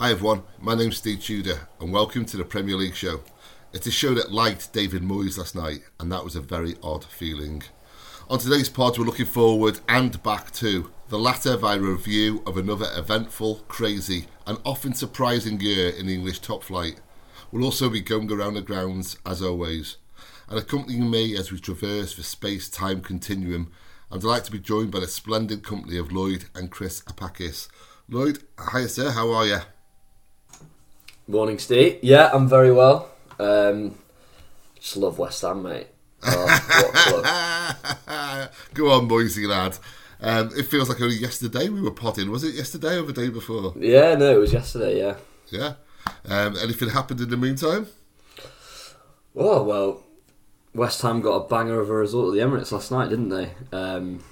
Hi 0.00 0.12
everyone, 0.12 0.44
my 0.60 0.76
name's 0.76 0.98
Steve 0.98 1.24
Tudor 1.24 1.66
and 1.80 1.92
welcome 1.92 2.24
to 2.26 2.36
the 2.36 2.44
Premier 2.44 2.76
League 2.76 2.94
show. 2.94 3.20
It's 3.72 3.88
a 3.88 3.90
show 3.90 4.14
that 4.14 4.30
liked 4.30 4.72
David 4.72 5.02
Moyes 5.02 5.36
last 5.38 5.56
night 5.56 5.80
and 5.98 6.12
that 6.12 6.22
was 6.22 6.36
a 6.36 6.40
very 6.40 6.76
odd 6.84 7.04
feeling. 7.04 7.64
On 8.30 8.38
today's 8.38 8.68
pod 8.68 8.96
we're 8.96 9.04
looking 9.04 9.26
forward 9.26 9.80
and 9.88 10.22
back 10.22 10.52
to 10.52 10.92
the 11.08 11.18
latter 11.18 11.56
via 11.56 11.78
a 11.78 11.82
review 11.82 12.44
of 12.46 12.56
another 12.56 12.86
eventful, 12.94 13.64
crazy 13.66 14.26
and 14.46 14.60
often 14.64 14.94
surprising 14.94 15.60
year 15.60 15.88
in 15.88 16.08
English 16.08 16.38
top 16.38 16.62
flight. 16.62 17.00
We'll 17.50 17.64
also 17.64 17.90
be 17.90 18.00
going 18.00 18.30
around 18.30 18.54
the 18.54 18.62
grounds 18.62 19.18
as 19.26 19.42
always. 19.42 19.96
And 20.48 20.60
accompanying 20.60 21.10
me 21.10 21.36
as 21.36 21.50
we 21.50 21.58
traverse 21.58 22.14
the 22.14 22.22
space-time 22.22 23.00
continuum 23.00 23.72
I'm 24.12 24.20
delighted 24.20 24.44
to 24.44 24.52
be 24.52 24.60
joined 24.60 24.92
by 24.92 25.00
the 25.00 25.08
splendid 25.08 25.64
company 25.64 25.98
of 25.98 26.12
Lloyd 26.12 26.44
and 26.54 26.70
Chris 26.70 27.02
Epakis. 27.02 27.66
Lloyd, 28.08 28.44
hi 28.56 28.86
sir, 28.86 29.10
how 29.10 29.32
are 29.32 29.44
you? 29.44 29.58
Morning, 31.30 31.58
Steve. 31.58 31.98
Yeah, 32.00 32.30
I'm 32.32 32.48
very 32.48 32.72
well. 32.72 33.10
Um, 33.38 33.96
just 34.80 34.96
love 34.96 35.18
West 35.18 35.42
Ham, 35.42 35.62
mate. 35.62 35.88
Oh, 36.24 36.48
Go 38.74 38.90
on, 38.90 39.06
Boise 39.08 39.46
lad. 39.46 39.76
Um, 40.22 40.50
it 40.56 40.62
feels 40.64 40.88
like 40.88 41.02
only 41.02 41.16
yesterday 41.16 41.68
we 41.68 41.82
were 41.82 41.90
potting. 41.90 42.30
Was 42.30 42.44
it 42.44 42.54
yesterday 42.54 42.96
or 42.96 43.02
the 43.02 43.12
day 43.12 43.28
before? 43.28 43.74
Yeah, 43.76 44.14
no, 44.14 44.32
it 44.32 44.38
was 44.38 44.54
yesterday. 44.54 44.98
Yeah. 44.98 45.16
Yeah. 45.50 45.74
Um, 46.26 46.56
anything 46.56 46.88
happened 46.88 47.20
in 47.20 47.28
the 47.28 47.36
meantime? 47.36 47.88
Oh 49.36 49.62
well, 49.62 50.02
West 50.74 51.02
Ham 51.02 51.20
got 51.20 51.34
a 51.34 51.46
banger 51.46 51.78
of 51.78 51.90
a 51.90 51.94
result 51.94 52.28
at 52.28 52.32
the 52.32 52.40
Emirates 52.40 52.72
last 52.72 52.90
night, 52.90 53.10
didn't 53.10 53.28
they? 53.28 53.50
Um, 53.70 54.24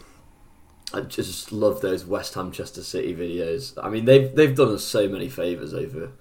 I 0.95 1.03
just 1.03 1.53
love 1.53 1.83
those 1.83 2.07
West 2.07 2.33
Ham 2.35 2.53
Chester 2.53 2.83
City 2.83 3.15
videos. 3.15 3.75
I 3.83 3.91
mean, 3.91 4.07
they've 4.07 4.35
they've 4.35 4.57
done 4.57 4.73
us 4.75 4.83
so 4.83 5.07
many 5.09 5.29
favors 5.29 5.75
over 5.75 6.13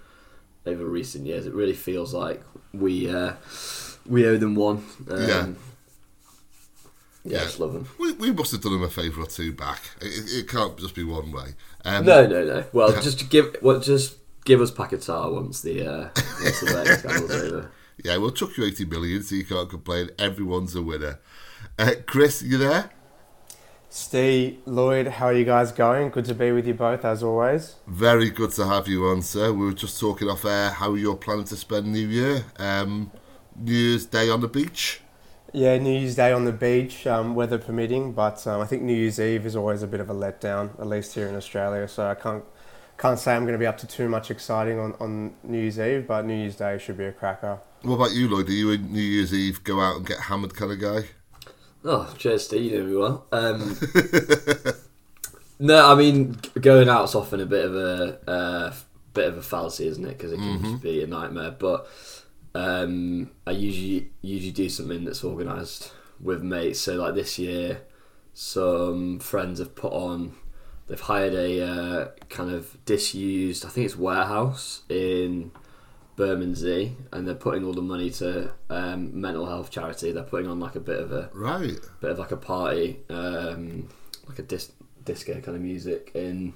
over 0.66 0.86
recent 0.86 1.26
years. 1.26 1.46
It 1.46 1.54
really 1.54 1.74
feels 1.74 2.14
like 2.14 2.42
we 2.74 3.10
uh, 3.14 3.34
we 4.06 4.26
owe 4.28 4.38
them 4.38 4.56
one. 4.56 4.84
Um, 5.10 5.28
Yeah. 5.28 5.48
yeah, 7.24 7.40
just 7.44 7.60
love 7.60 7.74
them. 7.74 7.88
We, 8.00 8.12
we 8.14 8.32
must 8.32 8.52
have 8.52 8.62
done 8.62 8.74
them 8.74 8.84
a 8.84 8.90
favour 8.90 9.22
or 9.22 9.28
two 9.28 9.52
back. 9.52 9.82
It, 10.02 10.30
it 10.32 10.48
can't 10.50 10.78
just 10.78 10.96
be 10.96 11.04
one 11.04 11.32
way. 11.32 11.56
Um, 11.84 12.06
No, 12.06 12.26
no, 12.28 12.44
no. 12.46 12.64
Well, 12.74 12.90
just 13.02 13.30
give 13.30 13.56
well, 13.62 13.80
just 13.80 14.16
give 14.46 14.62
us 14.62 14.72
Paquetá 14.72 15.34
once 15.34 15.62
the 15.62 15.86
uh, 15.88 16.10
once 16.16 16.60
the 16.62 16.98
scandal's 17.00 17.32
over. 17.44 17.72
Yeah, 18.04 18.18
we'll 18.18 18.32
chuck 18.32 18.58
you 18.58 18.66
80 18.66 18.86
million 18.86 19.24
so 19.24 19.36
you 19.36 19.46
can't 19.46 19.70
complain. 19.70 20.10
Everyone's 20.20 20.76
a 20.76 20.82
winner. 20.82 21.20
Uh, 21.80 21.92
Chris, 22.06 22.42
you 22.42 22.58
there? 22.58 22.90
Steve, 23.98 24.60
Lloyd, 24.66 25.08
how 25.08 25.28
are 25.28 25.34
you 25.34 25.46
guys 25.46 25.72
going? 25.72 26.10
Good 26.10 26.26
to 26.26 26.36
be 26.36 26.52
with 26.52 26.68
you 26.68 26.74
both 26.74 27.06
as 27.06 27.24
always. 27.24 27.76
Very 27.88 28.30
good 28.30 28.52
to 28.52 28.68
have 28.68 28.90
you 28.90 29.06
on, 29.06 29.22
sir. 29.22 29.54
We 29.54 29.68
were 29.68 29.74
just 29.74 30.02
talking 30.02 30.28
off 30.28 30.44
air 30.44 30.70
how 30.70 30.92
are 30.92 30.98
you're 30.98 31.16
planning 31.16 31.46
to 31.46 31.56
spend 31.56 31.94
New 31.94 32.06
Year. 32.06 32.44
Um, 32.60 33.10
New 33.56 33.72
Year's 33.72 34.06
Day 34.06 34.30
on 34.30 34.42
the 34.42 34.50
beach. 34.50 35.00
Yeah, 35.54 35.78
New 35.78 35.98
Year's 35.98 36.16
Day 36.16 36.34
on 36.34 36.44
the 36.44 36.52
beach, 36.52 37.08
um, 37.08 37.36
weather 37.36 37.58
permitting, 37.58 38.12
but 38.12 38.46
um, 38.46 38.60
I 38.60 38.66
think 38.66 38.84
New 38.84 38.94
Year's 38.94 39.18
Eve 39.18 39.46
is 39.46 39.56
always 39.56 39.82
a 39.82 39.88
bit 39.88 40.02
of 40.02 40.10
a 40.10 40.14
letdown, 40.14 40.78
at 40.78 40.88
least 40.88 41.16
here 41.16 41.30
in 41.30 41.36
Australia. 41.36 41.88
So 41.88 42.06
I 42.06 42.16
can't 42.16 42.44
can't 42.98 43.18
say 43.18 43.34
I'm 43.34 43.44
going 43.44 43.54
to 43.54 43.60
be 43.60 43.66
up 43.66 43.78
to 43.78 43.88
too 43.88 44.10
much 44.10 44.30
exciting 44.30 44.78
on, 44.78 44.94
on 45.00 45.36
New 45.42 45.62
Year's 45.62 45.80
Eve, 45.80 46.06
but 46.06 46.26
New 46.26 46.36
Year's 46.36 46.58
Day 46.58 46.78
should 46.80 46.98
be 46.98 47.06
a 47.06 47.14
cracker. 47.14 47.60
What 47.84 47.96
about 47.96 48.12
you, 48.12 48.28
Lloyd? 48.28 48.50
Are 48.50 48.52
you 48.52 48.72
a 48.72 48.78
New 48.78 49.00
Year's 49.00 49.34
Eve 49.34 49.64
go 49.64 49.80
out 49.80 49.96
and 49.96 50.06
get 50.06 50.20
hammered 50.20 50.54
kind 50.54 50.74
of 50.74 50.82
guy? 50.82 51.08
Oh, 51.88 52.12
cheers, 52.18 52.46
Steve. 52.46 52.72
You 52.72 52.80
know 52.80 52.86
me 52.86 52.96
well. 52.96 53.28
Um, 53.32 53.78
no, 55.60 55.92
I 55.92 55.96
mean 55.96 56.38
going 56.60 56.90
out's 56.90 57.14
often 57.14 57.40
a 57.40 57.46
bit 57.46 57.66
of 57.66 57.76
a 57.76 58.30
uh, 58.30 58.74
bit 59.14 59.28
of 59.28 59.38
a 59.38 59.44
fallacy, 59.44 59.88
isn't 59.88 60.04
it? 60.04 60.18
Because 60.18 60.32
it 60.32 60.38
can 60.38 60.64
just 60.64 60.82
be 60.82 61.04
a 61.04 61.08
nightmare. 61.08 61.52
But 61.52 61.88
um, 62.56 63.30
I 63.46 63.52
usually 63.52 64.10
usually 64.24 64.52
do 64.52 64.68
something 64.68 65.06
that's 65.06 65.24
organised 65.24 65.92
with 66.20 66.42
mates. 66.42 66.80
So 66.80 66.96
like 66.96 67.14
this 67.14 67.38
year, 67.38 67.82
some 68.34 69.20
friends 69.20 69.60
have 69.60 69.76
put 69.76 69.94
on. 69.94 70.36
They've 70.88 71.00
hired 71.00 71.34
a 71.34 71.66
uh, 71.66 72.08
kind 72.30 72.52
of 72.52 72.84
disused, 72.86 73.66
I 73.66 73.70
think 73.70 73.86
it's 73.86 73.98
warehouse 73.98 74.84
in 74.88 75.52
Bermondsey, 76.16 76.96
and 77.12 77.28
they're 77.28 77.36
putting 77.36 77.64
all 77.66 77.74
the 77.74 77.82
money 77.82 78.10
to 78.12 78.52
um, 78.70 79.20
mental 79.20 79.46
health 79.46 79.70
charity. 79.72 80.12
They're 80.12 80.24
putting 80.24 80.48
on 80.48 80.60
like 80.60 80.76
a 80.76 80.80
bit 80.80 81.00
of 81.00 81.12
a 81.12 81.30
Right. 81.34 81.78
bit 82.02 82.12
of 82.12 82.20
like 82.20 82.32
a 82.32 82.38
party, 82.38 83.00
um, 83.10 83.90
like 84.28 84.40
a 84.40 84.44
dis- 84.44 84.72
disco 85.04 85.34
kind 85.42 85.56
of 85.56 85.62
music 85.62 86.12
in 86.14 86.54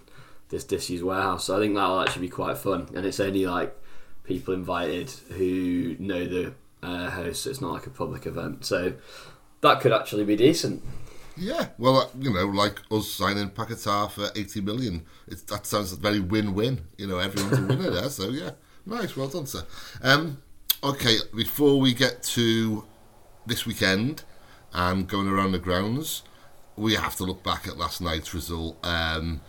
this 0.50 0.64
disused 0.64 1.04
warehouse. 1.04 1.46
So 1.46 1.58
I 1.58 1.60
think 1.60 1.76
that'll 1.76 2.00
actually 2.00 2.28
be 2.28 2.30
quite 2.30 2.58
fun, 2.58 2.88
and 2.96 3.06
it's 3.06 3.20
only 3.20 3.46
like 3.46 3.76
people 4.24 4.54
invited 4.54 5.10
who 5.38 5.96
know 6.00 6.26
the 6.26 6.54
uh, 6.82 7.10
host. 7.10 7.44
So 7.44 7.50
it's 7.50 7.62
not 7.62 7.74
like 7.74 7.86
a 7.88 7.92
public 7.92 8.26
event, 8.26 8.66
so 8.66 8.94
that 9.62 9.82
could 9.82 9.92
actually 9.92 10.24
be 10.24 10.36
decent. 10.36 10.82
Yeah. 11.36 11.68
Well, 11.78 11.98
uh, 11.98 12.08
you 12.20 12.34
know, 12.34 12.46
like 12.48 12.82
us 12.92 13.10
signing 13.12 13.50
Paquetá 13.52 14.12
for 14.12 14.30
80 14.36 14.62
million. 14.62 15.06
It's, 15.28 15.42
that 15.44 15.66
sounds 15.66 15.94
very 15.94 16.20
win-win. 16.20 16.82
You 16.98 17.08
know, 17.08 17.18
everyone's 17.20 17.60
a 17.60 17.62
winner 17.62 17.90
there. 17.92 18.10
So, 18.10 18.30
yeah. 18.30 18.52
Nice. 18.86 19.16
Well 19.16 19.28
done, 19.28 19.46
sir. 19.46 19.64
Um, 20.02 20.42
okay, 20.84 21.18
before 21.36 21.80
we 21.80 21.94
get 21.94 22.24
to 22.24 22.86
this 23.46 23.66
weekend 23.66 24.24
and 24.74 25.08
going 25.08 25.28
around 25.28 25.52
the 25.52 25.60
grounds, 25.60 26.24
we 26.76 26.96
have 26.96 27.16
to 27.18 27.24
look 27.24 27.44
back 27.44 27.68
at 27.68 27.78
last 27.78 28.02
night's 28.02 28.34
result. 28.34 28.84
Um, 28.86 29.42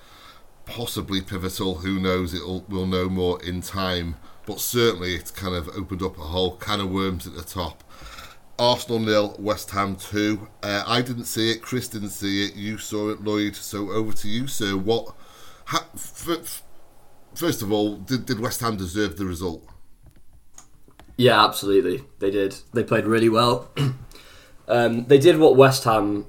possibly 0.67 1.21
pivotal. 1.21 1.77
Who 1.77 1.99
knows? 2.01 2.35
It'll 2.35 2.65
we'll 2.69 2.87
know 2.87 3.09
more 3.09 3.43
in 3.43 3.61
time. 3.61 4.17
But 4.47 4.61
certainly, 4.61 5.15
it's 5.15 5.31
kind 5.31 5.55
of 5.55 5.69
opened 5.77 6.03
up 6.03 6.19
a 6.19 6.23
whole 6.23 6.57
can 6.57 6.81
of 6.81 6.91
worms 6.91 7.27
at 7.27 7.35
the 7.35 7.43
top. 7.43 7.85
Arsenal 8.59 8.99
nil, 8.99 9.37
West 9.39 9.71
Ham 9.71 9.97
two. 9.97 10.49
Uh, 10.63 10.83
I 10.87 11.03
didn't 11.03 11.25
see 11.25 11.51
it. 11.51 11.63
Chris 11.63 11.89
didn't 11.89 12.11
see 12.11 12.45
it. 12.45 12.57
You 12.57 12.77
saw 12.79 13.11
it, 13.11 13.23
Lloyd. 13.23 13.57
So 13.57 13.91
over 13.91 14.13
to 14.13 14.29
you, 14.29 14.47
sir. 14.47 14.77
What? 14.77 15.15
Ha, 15.67 15.87
f- 15.95 16.29
f- 16.29 16.63
first 17.35 17.63
of 17.63 17.73
all, 17.73 17.97
did, 17.97 18.27
did 18.27 18.41
West 18.41 18.61
Ham 18.61 18.77
deserve 18.77 19.17
the 19.17 19.25
result? 19.27 19.67
Yeah, 21.17 21.45
absolutely. 21.45 22.05
They 22.19 22.31
did. 22.31 22.57
They 22.73 22.83
played 22.83 23.05
really 23.05 23.29
well. 23.29 23.69
um, 24.69 25.05
they 25.07 25.19
did 25.19 25.39
what 25.39 25.57
West 25.57 25.85
Ham 25.85 26.27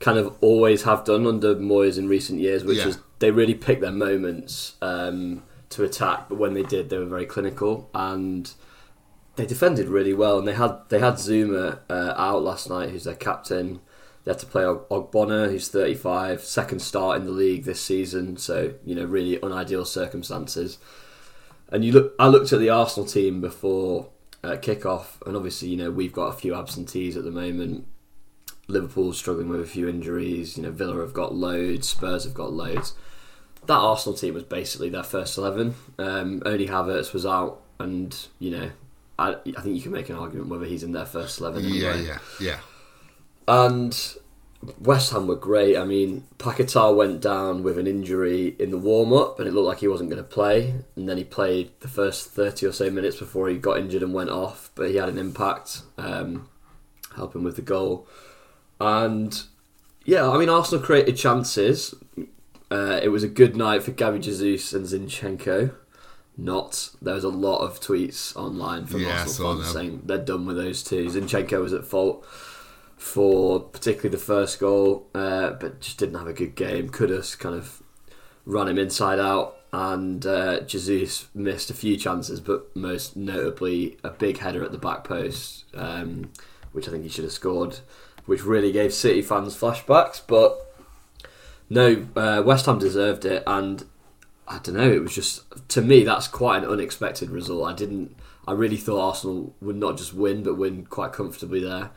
kind 0.00 0.18
of 0.18 0.34
always 0.40 0.82
have 0.84 1.04
done 1.04 1.26
under 1.26 1.54
Moyes 1.54 1.98
in 1.98 2.08
recent 2.08 2.40
years, 2.40 2.64
which 2.64 2.78
Yeah. 2.78 2.88
is 2.88 2.98
they 3.18 3.30
really 3.30 3.54
picked 3.54 3.80
their 3.80 3.92
moments 3.92 4.74
um, 4.82 5.42
to 5.70 5.84
attack. 5.84 6.28
But 6.28 6.38
when 6.38 6.54
they 6.54 6.62
did, 6.62 6.88
they 6.90 6.98
were 6.98 7.06
very 7.06 7.26
clinical 7.26 7.90
and 7.94 8.50
they 9.36 9.46
defended 9.46 9.88
really 9.88 10.14
well. 10.14 10.38
And 10.38 10.48
they 10.48 10.54
had 10.54 10.78
they 10.88 10.98
had 10.98 11.14
Zouma 11.14 11.80
uh, 11.90 12.14
out 12.16 12.42
last 12.42 12.68
night, 12.70 12.90
who's 12.90 13.04
their 13.04 13.14
captain. 13.14 13.80
They 14.26 14.32
had 14.32 14.40
to 14.40 14.46
play 14.46 14.64
Og- 14.64 14.88
Ogbonna, 14.88 15.48
who's 15.48 15.68
35, 15.68 16.42
second 16.42 16.80
start 16.80 17.16
in 17.16 17.26
the 17.26 17.30
league 17.30 17.62
this 17.62 17.80
season. 17.80 18.36
So 18.36 18.74
you 18.84 18.96
know, 18.96 19.04
really 19.04 19.38
unideal 19.40 19.84
circumstances. 19.84 20.78
And 21.68 21.84
you 21.84 21.92
look, 21.92 22.14
I 22.18 22.26
looked 22.26 22.52
at 22.52 22.58
the 22.58 22.68
Arsenal 22.68 23.08
team 23.08 23.40
before 23.40 24.08
uh, 24.42 24.56
kickoff, 24.56 25.24
and 25.24 25.36
obviously, 25.36 25.68
you 25.68 25.76
know, 25.76 25.92
we've 25.92 26.12
got 26.12 26.26
a 26.26 26.32
few 26.32 26.56
absentees 26.56 27.16
at 27.16 27.22
the 27.22 27.30
moment. 27.30 27.86
Liverpool's 28.66 29.16
struggling 29.16 29.48
with 29.48 29.60
a 29.60 29.66
few 29.66 29.88
injuries. 29.88 30.56
You 30.56 30.64
know, 30.64 30.72
Villa 30.72 31.00
have 31.00 31.14
got 31.14 31.32
loads, 31.32 31.88
Spurs 31.88 32.24
have 32.24 32.34
got 32.34 32.52
loads. 32.52 32.94
That 33.66 33.78
Arsenal 33.78 34.18
team 34.18 34.34
was 34.34 34.42
basically 34.42 34.88
their 34.88 35.04
first 35.04 35.38
eleven. 35.38 35.76
Um, 35.98 36.42
only 36.44 36.66
Havertz 36.66 37.12
was 37.12 37.24
out, 37.24 37.62
and 37.78 38.16
you 38.40 38.50
know, 38.50 38.70
I, 39.20 39.36
I 39.56 39.60
think 39.60 39.76
you 39.76 39.82
can 39.82 39.92
make 39.92 40.08
an 40.08 40.16
argument 40.16 40.48
whether 40.48 40.64
he's 40.64 40.82
in 40.82 40.90
their 40.90 41.06
first 41.06 41.38
eleven. 41.40 41.64
Anyway. 41.64 41.78
Yeah, 41.78 41.94
yeah, 41.94 42.18
yeah. 42.40 42.58
And 43.48 43.96
West 44.80 45.12
Ham 45.12 45.26
were 45.26 45.36
great. 45.36 45.76
I 45.76 45.84
mean, 45.84 46.24
Paquetá 46.38 46.94
went 46.94 47.20
down 47.20 47.62
with 47.62 47.78
an 47.78 47.86
injury 47.86 48.56
in 48.58 48.70
the 48.70 48.78
warm 48.78 49.12
up, 49.12 49.38
and 49.38 49.48
it 49.48 49.52
looked 49.52 49.68
like 49.68 49.78
he 49.78 49.88
wasn't 49.88 50.10
going 50.10 50.22
to 50.22 50.28
play. 50.28 50.74
And 50.96 51.08
then 51.08 51.16
he 51.16 51.24
played 51.24 51.70
the 51.80 51.88
first 51.88 52.30
thirty 52.30 52.66
or 52.66 52.72
so 52.72 52.90
minutes 52.90 53.18
before 53.18 53.48
he 53.48 53.56
got 53.56 53.78
injured 53.78 54.02
and 54.02 54.14
went 54.14 54.30
off. 54.30 54.70
But 54.74 54.90
he 54.90 54.96
had 54.96 55.08
an 55.08 55.18
impact, 55.18 55.82
um, 55.98 56.48
helping 57.14 57.44
with 57.44 57.56
the 57.56 57.62
goal. 57.62 58.08
And 58.80 59.40
yeah, 60.04 60.28
I 60.28 60.38
mean, 60.38 60.48
Arsenal 60.48 60.84
created 60.84 61.16
chances. 61.16 61.94
Uh, 62.70 62.98
it 63.02 63.08
was 63.08 63.22
a 63.22 63.28
good 63.28 63.56
night 63.56 63.82
for 63.84 63.92
Gabby 63.92 64.18
Jesus 64.18 64.72
and 64.72 64.86
Zinchenko. 64.86 65.72
Not 66.38 66.90
there 67.00 67.14
was 67.14 67.24
a 67.24 67.30
lot 67.30 67.60
of 67.60 67.80
tweets 67.80 68.36
online 68.36 68.84
from 68.86 69.00
Yeah, 69.00 69.20
Arsenal 69.20 69.56
fans 69.56 69.72
saying 69.72 70.02
they're 70.04 70.18
done 70.18 70.44
with 70.46 70.56
those 70.56 70.82
two. 70.82 71.06
Zinchenko 71.06 71.62
was 71.62 71.72
at 71.72 71.84
fault 71.84 72.26
for 72.96 73.60
particularly 73.60 74.10
the 74.10 74.22
first 74.22 74.58
goal, 74.58 75.06
uh, 75.14 75.50
but 75.50 75.80
just 75.80 75.98
didn't 75.98 76.18
have 76.18 76.26
a 76.26 76.32
good 76.32 76.54
game. 76.54 76.88
Kudus 76.88 77.38
kind 77.38 77.54
of 77.54 77.82
ran 78.44 78.68
him 78.68 78.78
inside 78.78 79.18
out, 79.18 79.56
and 79.72 80.24
uh, 80.24 80.60
Jesus 80.60 81.26
missed 81.34 81.70
a 81.70 81.74
few 81.74 81.96
chances, 81.96 82.40
but 82.40 82.74
most 82.74 83.16
notably 83.16 83.98
a 84.02 84.10
big 84.10 84.38
header 84.38 84.64
at 84.64 84.72
the 84.72 84.78
back 84.78 85.04
post, 85.04 85.64
um, 85.74 86.30
which 86.72 86.88
I 86.88 86.90
think 86.90 87.02
he 87.02 87.10
should 87.10 87.24
have 87.24 87.32
scored, 87.32 87.80
which 88.24 88.44
really 88.44 88.72
gave 88.72 88.94
City 88.94 89.22
fans 89.22 89.56
flashbacks. 89.56 90.20
But 90.26 90.74
no, 91.68 92.06
uh, 92.16 92.42
West 92.44 92.66
Ham 92.66 92.78
deserved 92.78 93.24
it, 93.24 93.42
and 93.46 93.84
I 94.48 94.58
don't 94.58 94.76
know. 94.76 94.90
It 94.90 95.02
was 95.02 95.14
just 95.14 95.42
to 95.70 95.82
me 95.82 96.04
that's 96.04 96.28
quite 96.28 96.62
an 96.62 96.70
unexpected 96.70 97.30
result. 97.30 97.68
I 97.68 97.74
didn't. 97.74 98.16
I 98.48 98.52
really 98.52 98.76
thought 98.76 99.04
Arsenal 99.04 99.54
would 99.60 99.76
not 99.76 99.98
just 99.98 100.14
win, 100.14 100.44
but 100.44 100.54
win 100.54 100.86
quite 100.86 101.12
comfortably 101.12 101.60
there. 101.60 101.90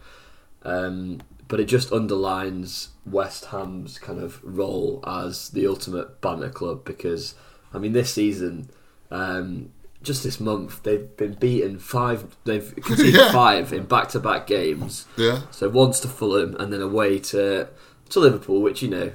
Um, 0.63 1.21
but 1.47 1.59
it 1.59 1.65
just 1.65 1.91
underlines 1.91 2.89
West 3.05 3.45
Ham's 3.45 3.97
kind 3.97 4.19
of 4.19 4.39
role 4.43 5.03
as 5.07 5.49
the 5.49 5.65
ultimate 5.67 6.21
banter 6.21 6.49
club 6.49 6.85
because, 6.85 7.33
I 7.73 7.79
mean, 7.79 7.93
this 7.93 8.13
season, 8.13 8.69
um, 9.09 9.71
just 10.03 10.23
this 10.23 10.39
month, 10.39 10.83
they've 10.83 11.15
been 11.17 11.33
beaten 11.33 11.79
five. 11.79 12.37
They've 12.43 12.73
conceded 12.83 13.15
Yeah. 13.15 13.31
five 13.31 13.73
in 13.73 13.85
back-to-back 13.85 14.47
games. 14.47 15.07
Yeah. 15.17 15.41
So 15.51 15.69
once 15.69 15.99
to 16.01 16.07
Fulham 16.07 16.55
and 16.59 16.71
then 16.71 16.81
away 16.81 17.19
to 17.19 17.67
to 18.09 18.19
Liverpool, 18.19 18.61
which 18.61 18.81
you 18.81 18.89
know 18.89 19.11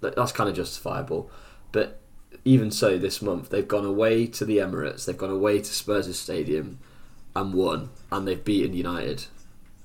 that- 0.00 0.14
that's 0.16 0.32
kind 0.32 0.48
of 0.50 0.54
justifiable. 0.56 1.30
But 1.72 2.00
even 2.44 2.70
so, 2.70 2.98
this 2.98 3.22
month 3.22 3.50
they've 3.50 3.66
gone 3.66 3.84
away 3.84 4.26
to 4.26 4.44
the 4.44 4.58
Emirates, 4.58 5.04
they've 5.04 5.16
gone 5.16 5.30
away 5.30 5.58
to 5.60 5.64
Spurs' 5.72 6.18
stadium 6.18 6.78
and 7.36 7.54
won, 7.54 7.90
and 8.10 8.26
they've 8.26 8.42
beaten 8.44 8.74
United 8.74 9.26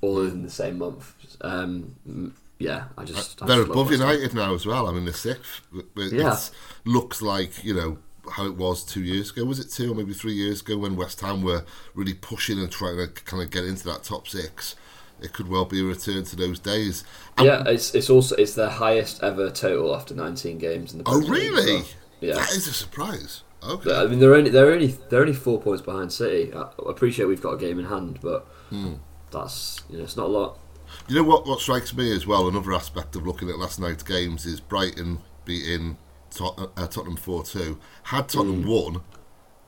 all 0.00 0.20
in 0.22 0.42
the 0.42 0.50
same 0.50 0.78
month. 0.78 1.14
Um, 1.40 2.34
yeah, 2.58 2.84
I 2.96 3.04
just 3.04 3.42
I 3.42 3.46
They're 3.46 3.56
just 3.58 3.70
above 3.70 3.90
United 3.92 4.34
now 4.34 4.54
as 4.54 4.66
well. 4.66 4.88
I 4.88 4.92
mean, 4.92 5.04
they're 5.04 5.14
sixth. 5.14 5.60
It 5.96 6.12
Yeah. 6.12 6.38
looks 6.84 7.22
like 7.22 7.64
you 7.64 7.74
know 7.74 7.98
how 8.32 8.44
it 8.46 8.56
was 8.56 8.84
two 8.84 9.02
years 9.02 9.30
ago. 9.30 9.44
Was 9.44 9.58
it 9.58 9.70
two 9.70 9.90
or 9.92 9.94
maybe 9.94 10.12
three 10.12 10.34
years 10.34 10.60
ago 10.60 10.76
when 10.78 10.96
West 10.96 11.20
Ham 11.22 11.42
were 11.42 11.64
really 11.94 12.14
pushing 12.14 12.58
and 12.58 12.70
trying 12.70 12.96
to 12.98 13.06
kind 13.24 13.42
of 13.42 13.50
get 13.50 13.64
into 13.64 13.84
that 13.84 14.02
top 14.04 14.28
six? 14.28 14.74
It 15.20 15.32
could 15.32 15.48
well 15.48 15.64
be 15.64 15.80
a 15.80 15.84
return 15.84 16.22
to 16.24 16.36
those 16.36 16.58
days. 16.60 17.02
And- 17.36 17.46
Yeah, 17.46 17.64
it's 17.66 17.94
it's 17.94 18.10
also 18.10 18.36
it's 18.36 18.54
their 18.54 18.68
highest 18.70 19.22
ever 19.22 19.50
total 19.50 19.94
after 19.94 20.14
19 20.14 20.58
games 20.58 20.92
in 20.92 20.98
the. 20.98 21.04
Oh, 21.08 21.20
Premier 21.20 21.32
really? 21.52 21.72
well. 21.74 21.84
Yeah. 22.20 22.34
That 22.34 22.50
is 22.52 22.66
a 22.68 22.72
surprise. 22.72 23.42
Okay. 23.62 23.82
But, 23.90 24.06
I 24.06 24.08
mean, 24.08 24.18
they're 24.20 24.34
only 24.34 24.50
they're 24.50 24.70
only 24.72 24.96
they're 25.08 25.20
only 25.20 25.32
four 25.32 25.60
points 25.60 25.82
behind 25.82 26.12
City. 26.12 26.52
I 26.54 26.62
I 26.62 26.90
appreciate 26.90 27.26
we've 27.26 27.40
got 27.42 27.54
a 27.54 27.58
game 27.58 27.78
in 27.80 27.86
hand, 27.86 28.18
but 28.22 28.46
Hmm. 28.70 28.94
That's 29.30 29.82
you 29.90 29.98
know 29.98 30.04
it's 30.04 30.16
not 30.16 30.26
a 30.26 30.28
lot. 30.28 30.58
You 31.06 31.16
know 31.16 31.24
what? 31.24 31.46
What 31.46 31.60
strikes 31.60 31.94
me 31.94 32.14
as 32.14 32.26
well, 32.26 32.48
another 32.48 32.72
aspect 32.72 33.14
of 33.16 33.26
looking 33.26 33.48
at 33.50 33.58
last 33.58 33.78
night's 33.78 34.02
games 34.02 34.46
is 34.46 34.60
Brighton 34.60 35.18
beating 35.44 35.98
Tot- 36.30 36.72
uh, 36.76 36.86
Tottenham 36.86 37.16
four 37.16 37.42
two. 37.42 37.78
Had 38.04 38.28
Tottenham 38.28 38.66
won, 38.66 39.02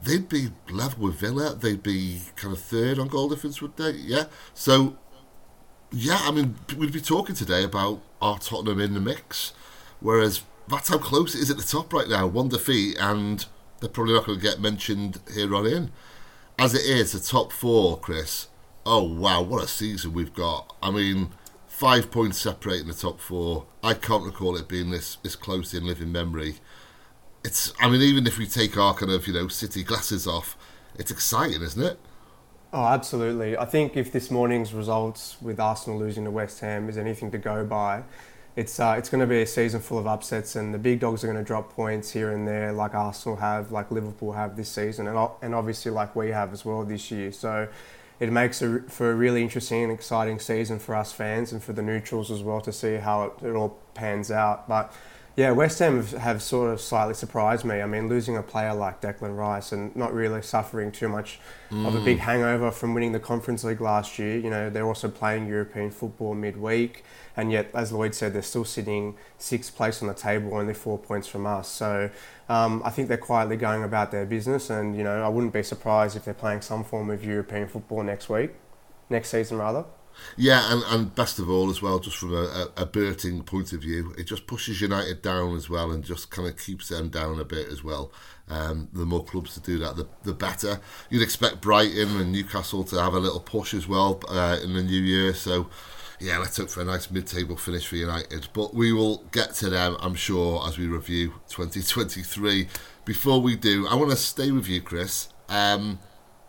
they'd 0.02 0.28
be 0.28 0.48
level 0.70 1.04
with 1.04 1.16
Villa. 1.16 1.54
They'd 1.54 1.82
be 1.82 2.20
kind 2.36 2.54
of 2.54 2.60
third 2.60 2.98
on 2.98 3.08
goal 3.08 3.28
difference, 3.28 3.60
would 3.60 3.76
they? 3.76 3.92
Yeah. 3.92 4.24
So, 4.54 4.96
yeah, 5.90 6.20
I 6.22 6.30
mean, 6.30 6.56
we'd 6.76 6.92
be 6.92 7.00
talking 7.00 7.34
today 7.34 7.64
about 7.64 8.00
our 8.20 8.38
Tottenham 8.38 8.80
in 8.80 8.94
the 8.94 9.00
mix, 9.00 9.52
whereas 10.00 10.42
that's 10.68 10.88
how 10.88 10.98
close 10.98 11.34
it 11.34 11.40
is 11.40 11.50
at 11.50 11.56
the 11.56 11.62
top 11.62 11.92
right 11.92 12.08
now. 12.08 12.26
One 12.26 12.48
defeat, 12.48 12.96
and 12.98 13.44
they're 13.80 13.90
probably 13.90 14.14
not 14.14 14.26
going 14.26 14.38
to 14.38 14.42
get 14.42 14.60
mentioned 14.60 15.20
here 15.34 15.54
on 15.54 15.66
in. 15.66 15.90
As 16.58 16.74
it 16.74 16.84
is, 16.84 17.12
the 17.12 17.20
top 17.20 17.52
four, 17.52 17.98
Chris. 17.98 18.48
Oh 18.86 19.02
wow, 19.02 19.42
what 19.42 19.64
a 19.64 19.68
season 19.68 20.12
we've 20.14 20.32
got! 20.32 20.74
I 20.82 20.90
mean, 20.90 21.30
five 21.66 22.10
points 22.10 22.38
separating 22.38 22.86
the 22.86 22.94
top 22.94 23.20
four. 23.20 23.66
I 23.82 23.94
can't 23.94 24.24
recall 24.24 24.56
it 24.56 24.68
being 24.68 24.90
this 24.90 25.16
this 25.16 25.36
close 25.36 25.74
in 25.74 25.86
living 25.86 26.12
memory. 26.12 26.56
It's, 27.44 27.72
I 27.80 27.88
mean, 27.88 28.02
even 28.02 28.26
if 28.26 28.36
we 28.36 28.46
take 28.46 28.76
our 28.76 28.94
kind 28.94 29.12
of 29.12 29.26
you 29.26 29.34
know 29.34 29.48
city 29.48 29.82
glasses 29.82 30.26
off, 30.26 30.56
it's 30.98 31.10
exciting, 31.10 31.62
isn't 31.62 31.82
it? 31.82 31.98
Oh, 32.72 32.84
absolutely. 32.84 33.56
I 33.56 33.64
think 33.64 33.96
if 33.96 34.12
this 34.12 34.30
morning's 34.30 34.72
results 34.72 35.36
with 35.42 35.58
Arsenal 35.58 35.98
losing 35.98 36.24
to 36.24 36.30
West 36.30 36.60
Ham 36.60 36.88
is 36.88 36.96
anything 36.96 37.30
to 37.32 37.38
go 37.38 37.64
by, 37.64 38.04
it's 38.56 38.78
uh, 38.78 38.94
it's 38.96 39.08
going 39.08 39.20
to 39.20 39.26
be 39.26 39.42
a 39.42 39.46
season 39.46 39.80
full 39.80 39.98
of 39.98 40.06
upsets, 40.06 40.56
and 40.56 40.72
the 40.72 40.78
big 40.78 41.00
dogs 41.00 41.24
are 41.24 41.26
going 41.26 41.38
to 41.38 41.44
drop 41.44 41.72
points 41.72 42.12
here 42.12 42.32
and 42.32 42.46
there, 42.46 42.72
like 42.72 42.94
Arsenal 42.94 43.36
have, 43.36 43.72
like 43.72 43.90
Liverpool 43.90 44.32
have 44.32 44.56
this 44.56 44.68
season, 44.68 45.06
and 45.06 45.30
and 45.42 45.54
obviously 45.54 45.90
like 45.90 46.14
we 46.16 46.30
have 46.30 46.52
as 46.52 46.64
well 46.64 46.84
this 46.84 47.10
year. 47.10 47.32
So 47.32 47.68
it 48.20 48.30
makes 48.30 48.60
a, 48.60 48.80
for 48.82 49.10
a 49.10 49.14
really 49.14 49.42
interesting 49.42 49.82
and 49.82 49.92
exciting 49.92 50.38
season 50.38 50.78
for 50.78 50.94
us 50.94 51.10
fans 51.10 51.52
and 51.52 51.62
for 51.62 51.72
the 51.72 51.82
neutrals 51.82 52.30
as 52.30 52.42
well 52.42 52.60
to 52.60 52.72
see 52.72 52.96
how 52.96 53.24
it, 53.24 53.32
it 53.42 53.56
all 53.56 53.78
pans 53.94 54.30
out. 54.30 54.68
But 54.68 54.92
yeah, 55.40 55.52
West 55.52 55.78
Ham 55.78 56.04
have, 56.04 56.42
sort 56.42 56.70
of 56.70 56.82
slightly 56.82 57.14
surprised 57.14 57.64
me. 57.64 57.80
I 57.80 57.86
mean, 57.86 58.10
losing 58.10 58.36
a 58.36 58.42
player 58.42 58.74
like 58.74 59.00
Declan 59.00 59.34
Rice 59.34 59.72
and 59.72 59.96
not 59.96 60.12
really 60.12 60.42
suffering 60.42 60.92
too 60.92 61.08
much 61.08 61.40
of 61.70 61.94
a 61.94 62.00
big 62.04 62.18
hangover 62.18 62.70
from 62.70 62.92
winning 62.92 63.12
the 63.12 63.20
Conference 63.20 63.64
League 63.64 63.80
last 63.80 64.18
year. 64.18 64.36
You 64.36 64.50
know, 64.50 64.68
they're 64.68 64.84
also 64.84 65.08
playing 65.08 65.48
European 65.48 65.90
football 65.92 66.34
midweek, 66.34 67.04
and 67.38 67.50
yet, 67.50 67.70
as 67.72 67.90
Lloyd 67.90 68.14
said, 68.14 68.34
they're 68.34 68.42
still 68.42 68.66
sitting 68.66 69.16
sixth 69.38 69.74
place 69.74 70.02
on 70.02 70.08
the 70.08 70.14
table, 70.14 70.54
only 70.54 70.74
four 70.74 70.98
points 70.98 71.26
from 71.26 71.46
us. 71.46 71.68
So 71.68 72.10
um, 72.50 72.82
I 72.84 72.90
think 72.90 73.08
they're 73.08 73.16
quietly 73.16 73.56
going 73.56 73.82
about 73.82 74.10
their 74.10 74.26
business, 74.26 74.68
and 74.68 74.94
you 74.94 75.02
know, 75.02 75.24
I 75.24 75.28
wouldn't 75.28 75.54
be 75.54 75.62
surprised 75.62 76.18
if 76.18 76.26
they're 76.26 76.34
playing 76.34 76.60
some 76.60 76.84
form 76.84 77.08
of 77.08 77.24
European 77.24 77.66
football 77.66 78.02
next 78.02 78.28
week, 78.28 78.50
next 79.08 79.30
season 79.30 79.56
rather. 79.56 79.86
Yeah, 80.36 80.72
and, 80.72 80.82
and 80.88 81.14
best 81.14 81.38
of 81.38 81.50
all, 81.50 81.70
as 81.70 81.82
well, 81.82 81.98
just 81.98 82.16
from 82.16 82.34
a, 82.34 82.68
a, 82.76 82.82
a 82.82 82.86
point 82.86 83.72
of 83.72 83.80
view, 83.80 84.14
it 84.16 84.24
just 84.24 84.46
pushes 84.46 84.80
United 84.80 85.22
down 85.22 85.56
as 85.56 85.68
well 85.68 85.90
and 85.90 86.04
just 86.04 86.30
kind 86.30 86.48
of 86.48 86.56
keeps 86.56 86.88
them 86.88 87.08
down 87.08 87.40
a 87.40 87.44
bit 87.44 87.68
as 87.68 87.82
well. 87.82 88.12
Um, 88.48 88.88
the 88.92 89.06
more 89.06 89.24
clubs 89.24 89.54
to 89.54 89.60
do 89.60 89.78
that, 89.78 89.96
the, 89.96 90.08
the 90.24 90.32
better. 90.32 90.80
You'd 91.08 91.22
expect 91.22 91.60
Brighton 91.60 92.20
and 92.20 92.32
Newcastle 92.32 92.84
to 92.84 93.00
have 93.00 93.14
a 93.14 93.20
little 93.20 93.40
push 93.40 93.74
as 93.74 93.86
well 93.86 94.20
uh, 94.28 94.58
in 94.62 94.74
the 94.74 94.82
new 94.82 95.00
year. 95.00 95.34
So, 95.34 95.68
yeah, 96.18 96.38
let's 96.38 96.56
hope 96.56 96.70
for 96.70 96.80
a 96.80 96.84
nice 96.84 97.10
mid 97.10 97.26
table 97.26 97.56
finish 97.56 97.86
for 97.86 97.96
United. 97.96 98.48
But 98.52 98.74
we 98.74 98.92
will 98.92 99.24
get 99.30 99.54
to 99.56 99.70
them, 99.70 99.96
I'm 100.00 100.14
sure, 100.14 100.66
as 100.66 100.78
we 100.78 100.86
review 100.86 101.34
2023. 101.48 102.68
Before 103.04 103.40
we 103.40 103.56
do, 103.56 103.86
I 103.88 103.94
want 103.94 104.10
to 104.10 104.16
stay 104.16 104.50
with 104.50 104.68
you, 104.68 104.82
Chris, 104.82 105.28
um, 105.48 105.98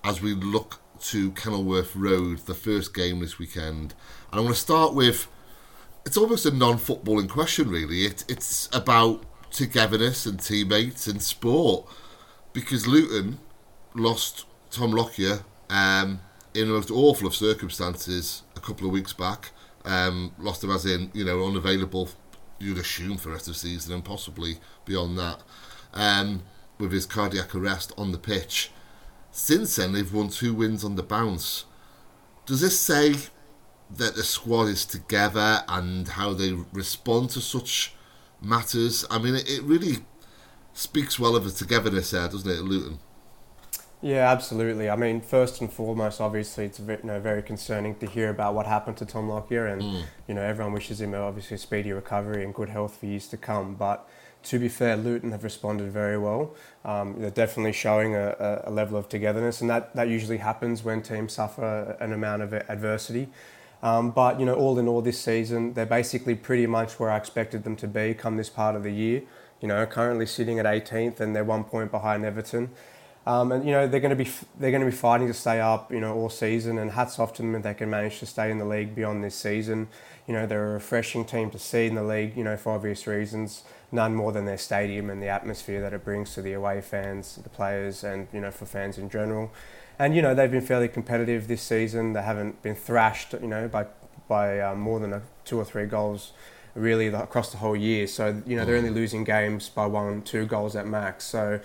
as 0.04 0.22
we 0.22 0.34
look 0.34 0.80
to 1.04 1.32
Kenilworth 1.32 1.96
Road, 1.96 2.40
the 2.40 2.54
first 2.54 2.94
game 2.94 3.20
this 3.20 3.40
weekend. 3.40 3.94
And 4.32 4.40
I 4.40 4.40
want 4.40 4.56
to 4.56 4.62
start 4.62 4.94
with 4.94 5.28
it's 6.06 6.18
almost 6.18 6.46
a 6.46 6.52
non 6.52 6.78
footballing 6.78 7.30
question, 7.30 7.70
really. 7.70 8.06
It, 8.06 8.26
it's 8.28 8.70
about 8.74 9.24
togetherness 9.52 10.26
and 10.26 10.40
teammates 10.40 11.08
and 11.08 11.22
sport. 11.22 11.88
Because 12.54 12.88
Luton 12.88 13.40
lost 13.94 14.46
Tom 14.72 14.92
Lockyer 14.92 15.40
um, 15.70 16.20
in 16.54 16.68
the 16.68 16.74
most 16.74 16.92
awful 16.92 17.28
of 17.28 17.36
circumstances 17.36 18.44
a 18.56 18.60
couple 18.60 18.86
of 18.88 18.94
weeks 18.94 19.14
back. 19.14 19.52
Um, 19.86 20.34
lost 20.38 20.64
him 20.64 20.72
as 20.72 20.86
in, 20.86 21.12
you 21.14 21.24
know, 21.24 21.46
unavailable, 21.46 22.10
you'd 22.60 22.78
assume, 22.78 23.18
for 23.18 23.30
the 23.30 23.36
rest 23.36 23.48
of 23.48 23.54
the 23.54 23.60
season 23.60 23.94
and 23.94 24.06
possibly 24.06 24.58
beyond 24.86 25.18
that, 25.18 25.42
um, 25.94 26.44
with 26.78 26.92
his 26.92 27.06
cardiac 27.06 27.56
arrest 27.56 27.92
on 27.98 28.12
the 28.12 28.18
pitch. 28.18 28.72
Since 29.32 29.78
then, 29.78 29.94
they've 29.94 30.14
won 30.14 30.30
two 30.30 30.54
wins 30.54 30.84
on 30.84 30.96
the 30.96 31.04
bounce. 31.04 31.66
Does 32.46 32.62
this 32.62 32.80
say 32.80 33.16
that 33.90 34.16
the 34.16 34.24
squad 34.24 34.66
is 34.66 34.86
together 34.86 35.64
and 35.68 36.08
how 36.08 36.34
they 36.34 36.52
respond 36.74 37.30
to 37.32 37.42
such 37.42 37.94
matters? 38.42 39.06
I 39.10 39.20
mean, 39.20 39.36
it, 39.36 39.50
it 39.50 39.64
really 39.64 40.00
speaks 40.74 41.20
well 41.20 41.36
of 41.36 41.46
the 41.46 41.52
togetherness 41.52 42.12
there, 42.12 42.28
doesn't 42.28 42.50
it, 42.50 42.62
Luton? 42.62 43.00
Yeah, 44.02 44.32
absolutely. 44.32 44.90
I 44.90 44.96
mean, 44.96 45.22
first 45.22 45.62
and 45.62 45.72
foremost, 45.72 46.20
obviously, 46.20 46.66
it's 46.66 46.80
you 46.80 47.00
know, 47.04 47.20
very 47.20 47.44
concerning 47.44 47.96
to 47.96 48.08
hear 48.08 48.30
about 48.30 48.56
what 48.56 48.66
happened 48.66 48.98
to 48.98 49.06
Tom 49.06 49.30
Lockyer, 49.30 49.68
and 49.68 49.82
mm. 49.82 50.04
you 50.28 50.34
know, 50.34 50.42
everyone 50.42 50.74
wishes 50.74 51.00
him 51.02 51.14
obviously 51.14 51.56
a 51.56 51.58
speedy 51.60 51.92
recovery 51.92 52.44
and 52.44 52.54
good 52.54 52.70
health 52.70 52.98
for 52.98 53.06
years 53.06 53.28
to 53.28 53.38
come. 53.38 53.76
But 53.76 54.08
to 54.44 54.60
be 54.60 54.70
fair, 54.70 54.98
Luton 54.98 55.32
have 55.32 55.44
responded 55.44 55.92
very 55.92 56.18
well. 56.18 56.56
Um, 56.84 57.16
they're 57.20 57.30
definitely 57.30 57.74
showing 57.74 58.16
a, 58.16 58.64
a, 58.66 58.72
level 58.72 58.98
of 58.98 59.08
togetherness, 59.08 59.62
and 59.62 59.70
that, 59.70 59.96
that 59.96 60.08
usually 60.10 60.38
happens 60.38 60.84
when 60.84 61.02
teams 61.02 61.34
suffer 61.34 61.96
an 62.00 62.12
amount 62.12 62.42
of 62.42 62.54
adversity. 62.54 63.30
Um, 63.84 64.12
but 64.12 64.40
you 64.40 64.46
know, 64.46 64.54
all 64.54 64.78
in 64.78 64.88
all, 64.88 65.02
this 65.02 65.20
season 65.20 65.74
they're 65.74 65.86
basically 65.86 66.36
pretty 66.36 66.68
much 66.68 67.00
where 67.00 67.10
I 67.10 67.18
expected 67.18 67.64
them 67.64 67.76
to 67.78 67.88
be 67.88 68.14
come 68.14 68.38
this 68.38 68.50
part 68.50 68.76
of 68.76 68.84
the 68.84 68.92
year. 68.92 69.24
You 69.60 69.68
know, 69.68 69.86
currently 69.86 70.26
sitting 70.26 70.60
at 70.60 70.66
18th, 70.66 71.20
and 71.20 71.36
they're 71.36 71.44
one 71.44 71.64
point 71.64 71.92
behind 71.92 72.26
Everton. 72.26 72.70
Um, 73.26 73.52
and 73.52 73.64
you 73.64 73.72
know 73.72 73.88
they're 73.88 74.00
going 74.00 74.16
to 74.18 74.24
be 74.24 74.30
they're 74.60 74.72
going 74.72 74.84
to 74.84 74.90
be 74.90 74.96
fighting 74.96 75.28
to 75.28 75.34
stay 75.34 75.60
up, 75.60 75.92
you 75.92 76.00
know, 76.00 76.16
all 76.16 76.30
season. 76.30 76.80
And 76.80 76.92
hats 76.92 77.20
off 77.20 77.34
to 77.36 77.42
them 77.44 77.56
if 77.56 77.64
they 77.64 77.74
can 77.74 77.90
manage 77.90 78.20
to 78.20 78.26
stay 78.26 78.50
in 78.50 78.58
the 78.58 78.66
league 78.66 78.96
beyond 78.96 79.24
this 79.24 79.36
season. 79.36 79.88
You 80.28 80.34
know 80.34 80.48
they're 80.48 80.72
a 80.72 80.74
refreshing 80.74 81.26
team 81.26 81.52
to 81.52 81.60
see 81.60 81.88
in 81.88 81.96
the 81.96 82.04
league. 82.04 82.36
You 82.36 82.44
know 82.44 82.58
for 82.58 82.74
obvious 82.74 83.06
reasons, 83.06 83.64
none 83.92 84.16
more 84.16 84.32
than 84.32 84.46
their 84.46 84.58
stadium 84.58 85.10
and 85.10 85.22
the 85.22 85.28
atmosphere 85.28 85.82
that 85.82 85.94
it 85.94 86.04
brings 86.04 86.34
to 86.36 86.42
the 86.42 86.54
away 86.54 86.82
fans, 86.82 87.36
the 87.36 87.50
players, 87.50 88.04
and 88.04 88.28
you 88.34 88.40
know 88.40 88.52
for 88.52 88.66
fans 88.66 88.98
in 88.98 89.10
general. 89.10 89.52
And 90.00 90.16
you 90.16 90.22
know 90.22 90.34
they've 90.34 90.52
been 90.52 90.66
fairly 90.66 90.88
competitive 90.88 91.48
this 91.48 91.62
season. 91.62 92.14
They 92.14 92.22
haven't 92.22 92.62
been 92.62 92.76
thrashed, 92.76 93.34
you 93.34 93.48
know, 93.48 93.68
by 93.68 93.88
by 94.28 94.60
uh, 94.60 94.76
more 94.76 95.00
than 95.00 95.14
a, 95.14 95.22
two 95.44 95.58
or 95.58 95.66
three 95.66 95.86
goals 95.86 96.32
really 96.74 97.08
across 97.08 97.52
the 97.52 97.58
whole 97.58 97.76
year. 97.76 98.08
So 98.08 98.42
you 98.46 98.56
know 98.56 98.66
they're 98.66 98.78
only 98.78 98.90
losing 98.90 99.24
games 99.24 99.70
by 99.70 99.86
one, 99.86 100.22
two 100.22 100.46
goals 100.46 100.76
at 100.76 100.88
max. 100.88 101.26
So 101.26 101.60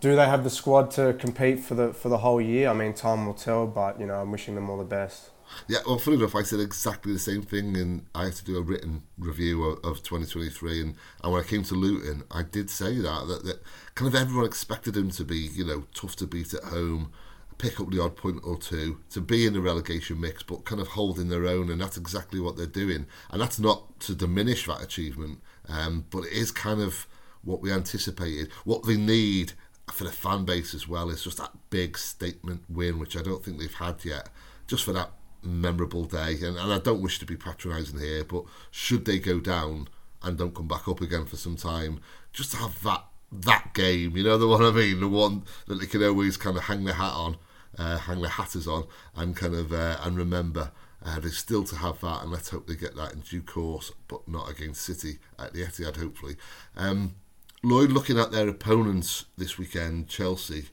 do 0.00 0.14
they 0.14 0.26
have 0.26 0.44
the 0.44 0.50
squad 0.50 0.90
to 0.92 1.14
compete 1.14 1.60
for 1.60 1.74
the 1.74 1.92
for 1.92 2.08
the 2.08 2.18
whole 2.18 2.40
year? 2.40 2.68
I 2.68 2.72
mean, 2.72 2.94
time 2.94 3.26
will 3.26 3.34
tell, 3.34 3.66
but 3.66 4.00
you 4.00 4.06
know, 4.06 4.20
I'm 4.20 4.30
wishing 4.30 4.54
them 4.54 4.70
all 4.70 4.78
the 4.78 4.84
best. 4.84 5.30
Yeah, 5.68 5.78
well, 5.86 5.98
funny 5.98 6.16
enough, 6.16 6.34
I 6.34 6.42
said 6.42 6.60
exactly 6.60 7.12
the 7.12 7.18
same 7.18 7.42
thing, 7.42 7.76
and 7.76 8.06
I 8.14 8.24
had 8.24 8.34
to 8.34 8.44
do 8.44 8.56
a 8.56 8.62
written 8.62 9.02
review 9.18 9.64
of, 9.64 9.78
of 9.84 10.02
2023. 10.02 10.80
And, 10.80 10.94
and 11.22 11.32
when 11.32 11.42
I 11.42 11.46
came 11.46 11.62
to 11.64 11.74
Luton, 11.74 12.24
I 12.30 12.42
did 12.42 12.70
say 12.70 12.96
that, 12.98 13.26
that 13.28 13.44
that 13.44 13.62
kind 13.94 14.08
of 14.08 14.20
everyone 14.20 14.46
expected 14.46 14.96
him 14.96 15.10
to 15.12 15.24
be, 15.24 15.36
you 15.38 15.64
know, 15.64 15.84
tough 15.94 16.16
to 16.16 16.26
beat 16.26 16.54
at 16.54 16.64
home, 16.64 17.12
pick 17.58 17.80
up 17.80 17.90
the 17.90 18.02
odd 18.02 18.16
point 18.16 18.40
or 18.44 18.56
two, 18.56 19.00
to 19.10 19.20
be 19.20 19.46
in 19.46 19.52
the 19.52 19.60
relegation 19.60 20.20
mix, 20.20 20.42
but 20.42 20.64
kind 20.64 20.80
of 20.80 20.88
holding 20.88 21.28
their 21.28 21.46
own, 21.46 21.70
and 21.70 21.80
that's 21.80 21.96
exactly 21.96 22.40
what 22.40 22.56
they're 22.56 22.66
doing. 22.66 23.06
And 23.30 23.40
that's 23.40 23.58
not 23.58 24.00
to 24.00 24.14
diminish 24.14 24.66
that 24.66 24.82
achievement, 24.82 25.40
um, 25.68 26.06
but 26.10 26.24
it 26.24 26.32
is 26.32 26.50
kind 26.50 26.80
of 26.80 27.06
what 27.42 27.60
we 27.60 27.72
anticipated. 27.72 28.50
What 28.64 28.84
they 28.84 28.96
need 28.96 29.52
for 29.92 30.04
the 30.04 30.12
fan 30.12 30.44
base 30.44 30.74
as 30.74 30.86
well 30.86 31.08
is 31.10 31.24
just 31.24 31.38
that 31.38 31.52
big 31.70 31.98
statement 31.98 32.62
win, 32.68 32.98
which 32.98 33.16
I 33.16 33.22
don't 33.22 33.44
think 33.44 33.58
they've 33.58 33.72
had 33.72 34.04
yet, 34.04 34.28
just 34.66 34.84
for 34.84 34.92
that 34.92 35.10
memorable 35.48 36.04
day. 36.04 36.34
And, 36.42 36.56
and 36.56 36.72
I 36.72 36.78
don't 36.78 37.02
wish 37.02 37.18
to 37.18 37.26
be 37.26 37.36
patronising 37.36 37.98
here, 37.98 38.24
but 38.24 38.44
should 38.70 39.04
they 39.04 39.18
go 39.18 39.40
down 39.40 39.88
and 40.22 40.36
don't 40.36 40.54
come 40.54 40.68
back 40.68 40.88
up 40.88 41.00
again 41.00 41.24
for 41.26 41.36
some 41.36 41.56
time, 41.56 42.00
just 42.32 42.54
have 42.54 42.82
that 42.82 43.04
that 43.30 43.74
game, 43.74 44.16
you 44.16 44.24
know 44.24 44.38
the 44.38 44.48
one 44.48 44.62
I 44.62 44.70
mean, 44.70 45.00
the 45.00 45.08
one 45.08 45.44
that 45.66 45.74
they 45.74 45.86
can 45.86 46.02
always 46.02 46.38
kind 46.38 46.56
of 46.56 46.64
hang 46.64 46.84
their 46.84 46.94
hat 46.94 47.12
on, 47.12 47.36
uh, 47.76 47.98
hang 47.98 48.22
their 48.22 48.30
hatters 48.30 48.66
on, 48.66 48.84
and 49.14 49.36
kind 49.36 49.54
of 49.54 49.72
uh, 49.72 49.98
and 50.02 50.16
remember. 50.16 50.72
Uh, 51.04 51.20
they 51.20 51.28
still 51.28 51.62
to 51.62 51.76
have 51.76 52.00
that, 52.00 52.22
and 52.22 52.32
let's 52.32 52.48
hope 52.48 52.66
they 52.66 52.74
get 52.74 52.96
that 52.96 53.12
in 53.12 53.20
due 53.20 53.40
course, 53.40 53.92
but 54.08 54.26
not 54.26 54.50
against 54.50 54.82
City 54.82 55.18
at 55.38 55.52
the 55.52 55.62
Etihad, 55.62 55.96
hopefully. 55.96 56.34
Um, 56.76 57.14
Lloyd, 57.62 57.92
looking 57.92 58.18
at 58.18 58.32
their 58.32 58.48
opponents 58.48 59.26
this 59.36 59.58
weekend, 59.58 60.08
Chelsea, 60.08 60.66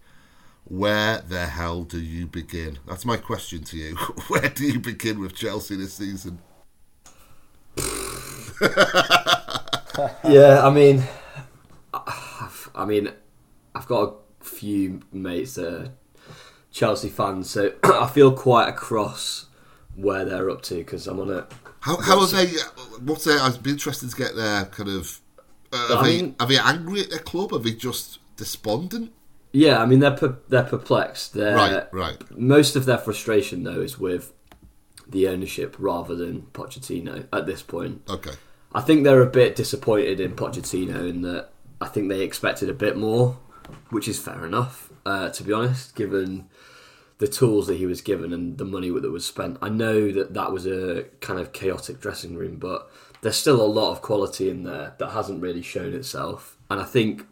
where 0.65 1.21
the 1.21 1.45
hell 1.45 1.83
do 1.83 1.99
you 1.99 2.25
begin? 2.25 2.79
That's 2.87 3.05
my 3.05 3.17
question 3.17 3.63
to 3.65 3.77
you. 3.77 3.95
Where 4.27 4.49
do 4.49 4.65
you 4.65 4.79
begin 4.79 5.19
with 5.19 5.35
Chelsea 5.35 5.75
this 5.75 5.93
season? 5.93 6.39
yeah, 10.23 10.61
I 10.63 10.71
mean, 10.73 11.03
I've, 11.93 12.69
I 12.73 12.85
mean, 12.85 13.11
I've 13.75 13.85
got 13.85 14.15
a 14.41 14.43
few 14.43 15.01
mates 15.11 15.53
that 15.55 15.67
are 15.71 15.91
Chelsea 16.71 17.09
fans, 17.09 17.49
so 17.49 17.73
I 17.83 18.07
feel 18.07 18.33
quite 18.33 18.67
across 18.67 19.45
where 19.95 20.25
they're 20.25 20.49
up 20.49 20.63
to 20.63 20.75
because 20.75 21.05
I'm 21.07 21.19
on 21.19 21.29
it. 21.29 21.45
How, 21.81 21.97
how 22.01 22.19
are 22.19 22.27
they? 22.27 22.47
What's 23.01 23.25
their? 23.25 23.39
I'd 23.39 23.61
be 23.61 23.69
interested 23.71 24.09
to 24.09 24.15
get 24.15 24.35
their 24.35 24.65
kind 24.65 24.89
of. 24.89 25.21
Uh, 25.71 25.89
are, 25.91 25.97
I 25.97 26.03
they, 26.03 26.21
mean- 26.21 26.35
are 26.39 26.47
they 26.47 26.57
angry 26.57 27.01
at 27.01 27.11
their 27.11 27.19
club? 27.19 27.53
Are 27.53 27.59
they 27.59 27.73
just 27.73 28.17
despondent? 28.35 29.11
Yeah, 29.55 29.81
I 29.81 29.85
mean 29.85 29.99
they're 29.99 30.11
per, 30.11 30.37
they're 30.49 30.63
perplexed. 30.63 31.33
They're, 31.33 31.55
right, 31.55 31.93
right. 31.93 32.37
Most 32.37 32.75
of 32.75 32.85
their 32.85 32.97
frustration 32.97 33.63
though 33.63 33.81
is 33.81 33.97
with 33.97 34.33
the 35.07 35.27
ownership 35.27 35.75
rather 35.79 36.15
than 36.15 36.43
Pochettino 36.53 37.27
at 37.31 37.45
this 37.45 37.61
point. 37.61 38.01
Okay. 38.09 38.33
I 38.73 38.81
think 38.81 39.03
they're 39.03 39.21
a 39.21 39.29
bit 39.29 39.55
disappointed 39.55 40.19
in 40.19 40.35
Pochettino 40.35 41.09
in 41.09 41.21
that 41.21 41.49
I 41.79 41.87
think 41.87 42.09
they 42.09 42.21
expected 42.21 42.69
a 42.69 42.73
bit 42.73 42.97
more, 42.97 43.37
which 43.89 44.07
is 44.07 44.19
fair 44.19 44.45
enough, 44.45 44.91
uh, 45.05 45.29
to 45.29 45.43
be 45.43 45.53
honest, 45.53 45.95
given 45.95 46.49
the 47.19 47.27
tools 47.27 47.67
that 47.67 47.77
he 47.77 47.85
was 47.85 48.01
given 48.01 48.33
and 48.33 48.57
the 48.57 48.65
money 48.65 48.89
that 48.89 49.11
was 49.11 49.25
spent. 49.25 49.57
I 49.61 49.69
know 49.69 50.11
that 50.11 50.33
that 50.33 50.51
was 50.51 50.67
a 50.67 51.05
kind 51.21 51.39
of 51.39 51.53
chaotic 51.53 52.01
dressing 52.01 52.35
room, 52.35 52.57
but 52.57 52.91
there's 53.21 53.37
still 53.37 53.61
a 53.61 53.65
lot 53.65 53.91
of 53.91 54.01
quality 54.01 54.49
in 54.49 54.63
there 54.63 54.95
that 54.99 55.11
hasn't 55.11 55.41
really 55.41 55.61
shown 55.61 55.93
itself. 55.93 56.57
And 56.69 56.81
I 56.81 56.83
think, 56.83 57.25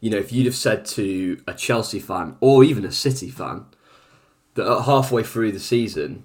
you 0.00 0.10
know, 0.10 0.18
if 0.18 0.32
you'd 0.32 0.46
have 0.46 0.54
said 0.54 0.84
to 0.84 1.40
a 1.46 1.54
Chelsea 1.54 2.00
fan 2.00 2.36
or 2.40 2.64
even 2.64 2.84
a 2.84 2.92
City 2.92 3.30
fan 3.30 3.66
that 4.54 4.66
at 4.66 4.84
halfway 4.84 5.22
through 5.22 5.52
the 5.52 5.60
season, 5.60 6.24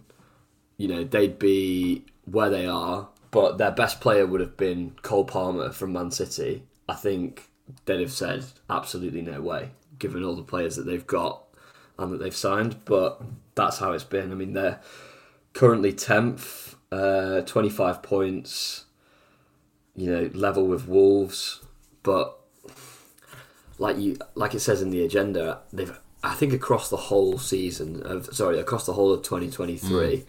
you 0.77 0.87
know, 0.87 1.03
they'd 1.03 1.39
be 1.39 2.05
where 2.25 2.49
they 2.49 2.65
are, 2.65 3.09
but 3.31 3.57
their 3.57 3.71
best 3.71 4.01
player 4.01 4.25
would 4.25 4.41
have 4.41 4.57
been 4.57 4.95
Cole 5.01 5.25
Palmer 5.25 5.71
from 5.71 5.93
Man 5.93 6.11
City, 6.11 6.63
I 6.87 6.95
think 6.95 7.49
they'd 7.85 8.01
have 8.01 8.11
said 8.11 8.45
absolutely 8.69 9.21
no 9.21 9.41
way, 9.41 9.71
given 9.99 10.23
all 10.23 10.35
the 10.35 10.43
players 10.43 10.75
that 10.75 10.85
they've 10.85 11.07
got 11.07 11.43
and 11.97 12.11
that 12.11 12.17
they've 12.17 12.35
signed. 12.35 12.83
But 12.85 13.21
that's 13.55 13.77
how 13.77 13.93
it's 13.93 14.03
been. 14.03 14.31
I 14.31 14.35
mean, 14.35 14.53
they're 14.53 14.81
currently 15.53 15.93
10th, 15.93 16.75
uh, 16.91 17.41
25 17.41 18.01
points, 18.03 18.85
you 19.95 20.11
know, 20.11 20.29
level 20.33 20.67
with 20.67 20.87
Wolves, 20.87 21.61
but 22.03 22.40
like 23.81 23.97
you 23.97 24.17
like 24.35 24.53
it 24.53 24.59
says 24.59 24.81
in 24.81 24.91
the 24.91 25.03
agenda, 25.03 25.59
they've 25.73 25.99
I 26.23 26.35
think 26.35 26.53
across 26.53 26.89
the 26.89 26.97
whole 26.97 27.39
season 27.39 28.03
of 28.03 28.27
sorry 28.27 28.59
across 28.59 28.85
the 28.85 28.93
whole 28.93 29.11
of 29.11 29.23
2023, 29.23 30.23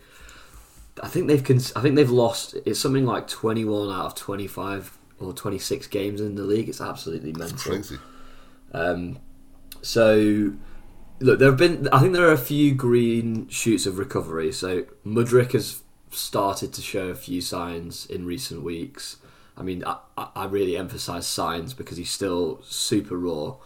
I 1.03 1.09
think 1.09 1.29
they've 1.29 1.45
cons- 1.45 1.73
I 1.77 1.83
think 1.83 1.95
they've 1.97 2.11
lost 2.11 2.57
it's 2.65 2.81
something 2.81 3.05
like 3.05 3.29
21 3.29 3.91
out 3.91 4.07
of 4.07 4.15
25 4.15 4.97
or 5.21 5.35
26 5.35 5.87
games 5.89 6.21
in 6.21 6.35
the 6.35 6.43
league. 6.43 6.69
It's 6.69 6.81
absolutely 6.81 7.33
mental. 7.33 7.73
Crazy. 7.73 7.99
Um, 8.73 9.19
so, 9.83 10.55
look, 11.21 11.39
there 11.39 11.51
have 11.51 11.59
been. 11.59 11.89
I 11.93 12.01
think 12.01 12.15
there 12.15 12.27
are 12.27 12.33
a 12.33 12.39
few 12.39 12.75
green 12.75 13.49
shoots 13.49 13.85
of 13.85 13.99
recovery. 13.99 14.51
So, 14.51 14.87
Mudryk 15.05 15.53
has 15.53 15.83
started 16.11 16.73
to 16.73 16.81
show 16.81 17.09
a 17.09 17.15
few 17.15 17.43
signs 17.43 18.07
in 18.07 18.25
recent 18.25 18.63
weeks. 18.63 19.19
I 19.57 19.63
mean, 19.63 19.85
I, 19.85 19.99
I 20.17 20.47
really 20.47 20.77
emphasise 20.77 21.27
signs 21.27 21.75
because 21.75 21.97
he's 21.99 22.11
still 22.11 22.61
super 22.65 23.17
raw, 23.19 23.57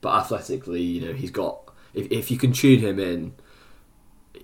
but 0.00 0.14
athletically, 0.16 0.82
you 0.82 1.06
know, 1.06 1.12
he's 1.12 1.30
got. 1.30 1.60
If, 1.92 2.10
if 2.10 2.30
you 2.30 2.38
can 2.38 2.52
tune 2.52 2.80
him 2.80 2.98
in, 2.98 3.34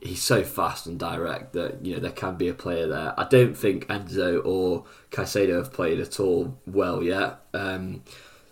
he's 0.03 0.23
so 0.23 0.43
fast 0.43 0.87
and 0.87 0.99
direct 0.99 1.53
that 1.53 1.85
you 1.85 1.95
know 1.95 2.01
there 2.01 2.11
can 2.13 2.37
be 2.37 2.49
a 2.49 2.55
player 2.55 2.87
there. 2.87 3.15
I 3.19 3.25
don't 3.25 3.57
think 3.57 3.87
Enzo 3.89 4.45
or 4.45 4.85
Caicedo 5.11 5.57
have 5.57 5.73
played 5.73 6.01
at 6.01 6.21
all 6.21 6.57
well 6.67 7.03
yet, 7.03 7.41
um, 7.55 8.03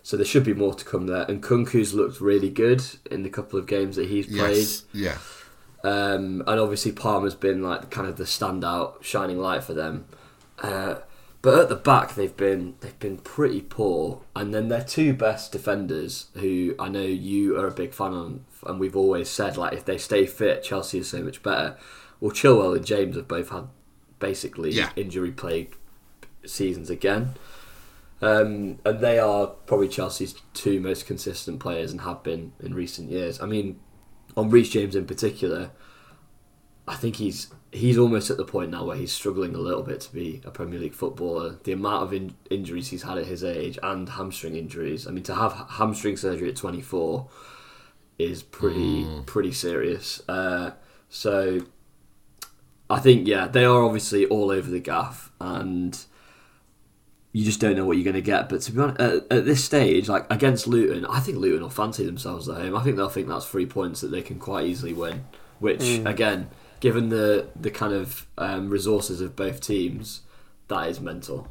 so 0.03 0.17
there 0.17 0.25
should 0.25 0.43
be 0.43 0.53
more 0.53 0.73
to 0.73 0.83
come 0.85 1.07
there. 1.07 1.23
And 1.29 1.41
Nkunku's 1.41 1.93
looked 1.93 2.19
really 2.19 2.49
good 2.49 2.83
in 3.09 3.23
the 3.23 3.29
couple 3.29 3.57
of 3.59 3.67
games 3.67 3.95
that 3.95 4.07
he's 4.09 4.27
played, 4.27 4.57
Yes. 4.57 4.83
Yeah. 4.91 5.17
um, 5.83 6.43
and 6.45 6.59
obviously 6.59 6.91
Palmer's 6.91 7.35
been 7.35 7.61
like 7.63 7.89
kind 7.89 8.07
of 8.07 8.17
the 8.17 8.25
standout 8.25 9.01
shining 9.03 9.37
light 9.37 9.63
for 9.63 9.73
them. 9.73 10.05
Uh, 10.59 10.95
but 11.41 11.57
at 11.57 11.69
the 11.69 11.75
back, 11.75 12.15
they've 12.15 12.35
been 12.35 12.75
they've 12.81 12.99
been 12.99 13.17
pretty 13.17 13.61
poor, 13.61 14.21
and 14.35 14.53
then 14.53 14.67
their 14.67 14.83
two 14.83 15.13
best 15.13 15.51
defenders, 15.51 16.27
who 16.35 16.75
I 16.79 16.89
know 16.89 17.01
you 17.01 17.57
are 17.57 17.67
a 17.67 17.71
big 17.71 17.93
fan 17.93 18.13
of, 18.13 18.39
and 18.65 18.79
we've 18.79 18.95
always 18.95 19.29
said 19.29 19.55
like 19.57 19.73
if 19.73 19.85
they 19.85 19.97
stay 19.97 20.25
fit, 20.25 20.63
Chelsea 20.63 20.99
is 20.99 21.09
so 21.09 21.21
much 21.21 21.41
better. 21.43 21.77
Well, 22.19 22.31
Chilwell 22.31 22.75
and 22.75 22.85
James 22.85 23.15
have 23.15 23.27
both 23.27 23.49
had 23.49 23.67
basically 24.19 24.71
Yeah. 24.71 24.91
injury 24.97 25.31
plagued 25.31 25.77
seasons 26.45 26.89
again, 26.89 27.35
um, 28.21 28.79
and 28.83 28.99
they 28.99 29.17
are 29.19 29.47
probably 29.47 29.87
Chelsea's 29.87 30.35
two 30.53 30.81
most 30.81 31.05
consistent 31.05 31.59
players 31.61 31.91
and 31.91 32.01
have 32.01 32.21
been 32.23 32.51
in 32.59 32.73
recent 32.73 33.09
years. 33.09 33.41
I 33.41 33.45
mean, 33.45 33.79
on 34.35 34.49
Reece 34.49 34.69
James 34.71 34.95
in 34.95 35.05
particular, 35.05 35.71
I 36.87 36.95
think 36.95 37.15
he's 37.17 37.47
he's 37.71 37.97
almost 37.97 38.29
at 38.29 38.37
the 38.37 38.45
point 38.45 38.71
now 38.71 38.83
where 38.83 38.97
he's 38.97 39.11
struggling 39.11 39.53
a 39.53 39.59
little 39.59 39.83
bit 39.83 40.01
to 40.01 40.13
be 40.13 40.41
a 40.43 40.51
Premier 40.51 40.79
League 40.79 40.93
footballer. 40.93 41.57
The 41.63 41.71
amount 41.71 42.03
of 42.03 42.13
in- 42.13 42.35
injuries 42.49 42.89
he's 42.89 43.03
had 43.03 43.17
at 43.17 43.25
his 43.25 43.43
age 43.43 43.77
and 43.83 44.09
hamstring 44.09 44.55
injuries. 44.55 45.07
I 45.07 45.11
mean, 45.11 45.23
to 45.23 45.35
have 45.35 45.53
hamstring 45.69 46.17
surgery 46.17 46.49
at 46.49 46.55
24 46.55 47.27
is 48.17 48.43
pretty 48.43 49.07
pretty 49.25 49.51
serious. 49.51 50.21
Uh, 50.27 50.71
so 51.09 51.61
I 52.89 52.99
think 52.99 53.27
yeah, 53.27 53.47
they 53.47 53.65
are 53.65 53.83
obviously 53.83 54.25
all 54.25 54.51
over 54.51 54.69
the 54.69 54.79
gaff 54.79 55.31
and. 55.39 55.97
You 57.31 57.45
just 57.45 57.59
don't 57.59 57.75
know 57.75 57.85
what 57.85 57.95
you're 57.95 58.03
going 58.03 58.15
to 58.15 58.21
get, 58.21 58.49
but 58.49 58.59
to 58.61 58.71
be 58.71 58.81
honest, 58.81 58.99
at, 58.99 59.13
at 59.31 59.45
this 59.45 59.63
stage, 59.63 60.09
like 60.09 60.25
against 60.31 60.65
Luton, 60.65 61.05
I 61.05 61.19
think 61.19 61.37
Luton 61.37 61.61
will 61.61 61.69
fancy 61.69 62.03
themselves 62.03 62.49
at 62.49 62.57
home. 62.57 62.75
I 62.75 62.81
think 62.81 62.95
they'll 62.95 63.07
think 63.07 63.27
that's 63.27 63.45
three 63.45 63.67
points 63.67 64.01
that 64.01 64.07
they 64.07 64.23
can 64.23 64.39
quite 64.39 64.65
easily 64.65 64.93
win. 64.93 65.25
Which, 65.59 66.01
again, 66.05 66.49
given 66.79 67.09
the 67.09 67.49
the 67.55 67.71
kind 67.71 67.93
of 67.93 68.27
um, 68.37 68.69
resources 68.69 69.21
of 69.21 69.35
both 69.35 69.61
teams, 69.61 70.21
that 70.67 70.87
is 70.87 70.99
mental. 70.99 71.47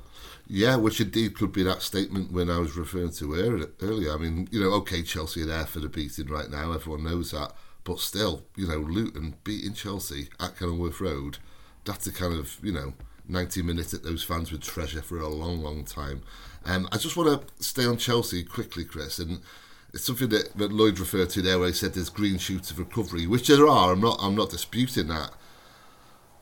Yeah, 0.51 0.77
which 0.77 1.01
indeed 1.01 1.37
could 1.37 1.53
be 1.53 1.63
that 1.65 1.83
statement 1.83 2.33
when 2.33 2.49
I 2.49 2.59
was 2.59 2.75
referring 2.75 3.13
to 3.13 3.69
earlier. 3.83 4.15
I 4.15 4.17
mean, 4.17 4.49
you 4.51 4.61
know, 4.61 4.71
okay, 4.77 5.03
Chelsea 5.03 5.43
and 5.43 5.69
for 5.69 5.81
the 5.81 5.91
beating 5.91 6.29
right 6.29 6.51
now. 6.51 6.73
Everyone 6.73 7.05
knows 7.05 7.33
that. 7.33 7.53
But 7.85 8.01
still, 8.01 8.45
you 8.57 8.67
know, 8.67 8.79
Luton 8.79 9.37
beating 9.45 9.75
Chelsea 9.75 10.29
at 10.41 10.59
Kenilworth 10.59 11.01
Road, 11.01 11.39
that's 11.85 12.07
a 12.07 12.13
kind 12.13 12.35
of, 12.35 12.59
you 12.63 12.73
know, 12.73 12.95
90 13.29 13.63
minutes 13.63 13.91
that 13.91 14.03
those 14.03 14.25
fans 14.25 14.51
would 14.51 14.63
treasure 14.63 15.03
for 15.03 15.19
a 15.19 15.29
long, 15.29 15.63
long 15.63 15.85
time. 15.85 16.23
Um, 16.65 16.89
I 16.93 16.97
just 16.97 17.17
want 17.17 17.47
to 17.47 17.65
stay 17.65 17.85
on 17.85 17.99
Chelsea 17.99 18.43
quickly, 18.43 18.85
Chris, 18.85 19.19
and 19.19 19.41
it's 19.93 20.05
something 20.05 20.29
that, 20.29 20.57
that 20.57 20.73
Lloyd 20.73 20.99
referred 20.99 21.31
to 21.31 21.43
there 21.43 21.59
where 21.59 21.69
he 21.69 21.75
said 21.75 21.95
there's 21.95 22.11
green 22.11 22.39
shoots 22.39 22.71
of 22.71 22.79
recovery, 22.79 23.27
which 23.27 23.49
there 23.49 23.67
are. 23.67 23.93
I'm 23.93 24.01
not, 24.01 24.19
I'm 24.21 24.35
not 24.35 24.51
disputing 24.51 25.09
that 25.09 25.33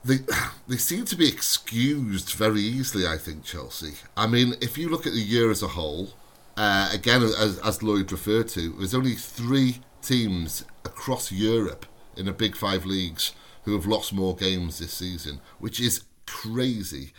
they 0.07 0.19
they 0.69 0.77
seem 0.77 1.05
to 1.07 1.17
be 1.17 1.29
excused 1.29 2.33
very 2.33 2.61
easily. 2.61 3.07
I 3.07 3.19
think 3.19 3.45
Chelsea. 3.45 3.95
I 4.17 4.27
mean, 4.27 4.55
if 4.61 4.79
you 4.79 4.89
look 4.89 5.07
at 5.07 5.13
the 5.13 5.21
year 5.21 5.51
as 5.51 5.63
a 5.63 5.69
whole, 5.69 6.11
uh, 6.57 6.91
again 6.93 7.23
as 7.23 7.59
as 7.59 7.83
Lloyd 7.83 8.11
referred 8.13 8.49
to, 8.49 8.71
there's 8.79 8.95
only 8.95 9.15
three 9.15 9.81
teams 10.03 10.65
across 10.85 11.33
Europe 11.33 11.87
in 12.17 12.27
the 12.27 12.33
big 12.33 12.57
five 12.57 12.87
leagues 12.87 13.33
who 13.65 13.75
have 13.75 13.87
lost 13.87 14.13
more 14.13 14.37
games 14.37 14.79
this 14.79 14.93
season, 14.93 15.41
which 15.59 15.81
is 15.81 16.05
crazy. 16.25 17.13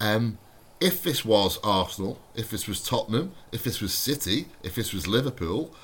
Um, 0.00 0.38
if 0.80 1.02
this 1.02 1.24
was 1.24 1.58
Arsenal, 1.64 2.20
if 2.34 2.50
this 2.50 2.68
was 2.68 2.82
Tottenham, 2.82 3.32
if 3.52 3.64
this 3.64 3.80
was 3.80 3.92
City, 3.92 4.46
if 4.62 4.74
this 4.74 4.92
was 4.92 5.06
Liverpool, 5.06 5.74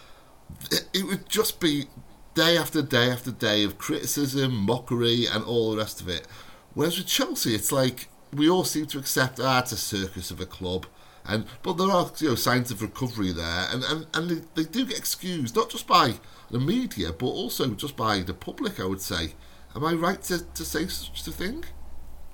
it, 0.71 1.05
would 1.05 1.29
just 1.29 1.61
be 1.61 1.87
day 2.35 2.57
after 2.57 2.83
day 2.83 3.11
after 3.11 3.31
day 3.31 3.65
of 3.65 3.79
criticism, 3.79 4.55
mockery, 4.55 5.27
and 5.27 5.45
all 5.45 5.73
the 5.73 5.79
rest 5.79 6.01
of 6.01 6.09
it. 6.09 6.27
Whereas 6.75 6.99
with 6.99 7.07
Chelsea, 7.07 7.55
it's 7.55 7.73
like 7.73 8.09
we 8.33 8.49
all 8.49 8.65
seem 8.65 8.87
to 8.87 8.99
accept 8.99 9.41
ah, 9.41 9.61
it's 9.61 9.73
a 9.73 9.77
circus 9.77 10.31
of 10.31 10.41
a 10.41 10.47
club. 10.47 10.87
And 11.27 11.47
but 11.63 11.75
there 11.75 11.91
are 11.91 12.11
you 12.19 12.31
know 12.31 12.35
signs 12.35 12.71
of 12.71 12.83
recovery 12.83 13.33
there, 13.33 13.67
and 13.71 13.83
and, 13.85 14.07
and 14.15 14.31
they, 14.31 14.63
they 14.63 14.69
do 14.69 14.85
get 14.85 14.99
excused 14.99 15.57
not 15.57 15.71
just 15.71 15.87
by 15.87 16.15
the 16.51 16.61
media, 16.61 17.13
but 17.13 17.27
also 17.27 17.69
just 17.75 17.97
by 17.97 18.21
the 18.21 18.35
public. 18.35 18.79
I 18.79 18.85
would 18.85 19.01
say, 19.01 19.35
am 19.75 19.85
I 19.85 19.95
right 19.95 20.21
to, 20.25 20.45
to 20.45 20.65
say 20.65 20.87
such 20.87 21.27
a 21.27 21.33
thing? 21.33 21.65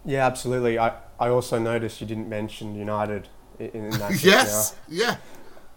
Yeah, 0.04 0.26
absolutely. 0.26 0.78
I, 0.78 0.94
I 1.18 1.28
also 1.28 1.58
noticed 1.58 2.00
you 2.00 2.06
didn't 2.06 2.28
mention 2.28 2.74
United 2.74 3.28
in, 3.58 3.68
in 3.70 3.90
that. 3.90 4.22
yes, 4.22 4.76
yeah. 4.88 5.16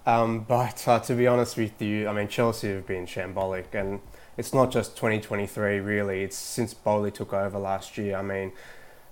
Um, 0.06 0.42
but 0.42 0.86
uh, 0.88 1.00
to 1.00 1.16
be 1.16 1.28
honest 1.28 1.58
with 1.58 1.82
you, 1.82 2.08
I 2.08 2.14
mean 2.14 2.28
Chelsea 2.28 2.70
have 2.70 2.86
been 2.86 3.06
shambolic, 3.06 3.74
and 3.74 4.00
it's 4.38 4.54
not 4.54 4.72
just 4.72 4.96
2023 4.96 5.80
really. 5.80 6.24
It's 6.24 6.38
since 6.38 6.74
Boehly 6.74 7.12
took 7.12 7.34
over 7.34 7.58
last 7.58 7.98
year. 7.98 8.18
I 8.18 8.22
mean, 8.22 8.52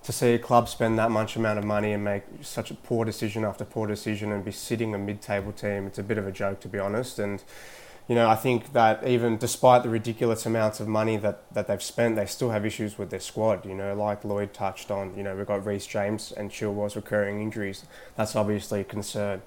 to 0.03 0.12
see 0.12 0.34
a 0.34 0.39
club 0.39 0.68
spend 0.68 0.98
that 0.98 1.12
much 1.12 1.36
amount 1.36 1.60
of 1.60 1.65
money 1.65 1.94
and 1.94 2.03
make 2.03 2.24
such 2.41 2.72
a 2.72 2.74
poor 2.74 3.06
decision 3.06 3.46
after 3.46 3.63
poor 3.63 3.88
decision 3.88 4.32
and 4.32 4.44
be 4.44 4.51
sitting 4.51 4.96
a 4.96 4.98
mid-table 4.98 5.51
team, 5.51 5.88
it's 5.88 6.00
a 6.00 6.03
bit 6.03 6.18
of 6.18 6.27
a 6.27 6.32
joke 6.32 6.60
to 6.62 6.68
be 6.68 6.80
honest. 6.80 7.20
And 7.20 7.44
you 8.12 8.15
know, 8.15 8.30
I 8.30 8.36
think 8.36 8.74
that 8.74 9.08
even 9.08 9.38
despite 9.38 9.84
the 9.84 9.89
ridiculous 9.89 10.46
amounts 10.46 10.82
of 10.82 10.88
money 10.89 11.15
that, 11.15 11.44
that 11.53 11.68
they've 11.68 11.82
spent, 11.82 12.18
they 12.18 12.25
still 12.25 12.50
have 12.50 12.65
issues 12.65 12.98
with 12.98 13.10
their 13.10 13.22
squad. 13.22 13.65
You 13.65 13.74
know, 13.74 13.96
like 13.96 14.25
Lloyd 14.25 14.53
touched 14.53 14.91
on. 14.91 15.15
You 15.15 15.24
know, 15.24 15.34
we've 15.34 15.48
got 15.48 15.65
Reece 15.65 15.88
James 15.88 16.34
and 16.34 16.51
Chilwell's 16.51 16.98
recurring 16.98 17.41
injuries. 17.41 17.86
That's 18.18 18.36
obviously 18.36 18.82
a 18.82 18.84
concern 18.84 19.41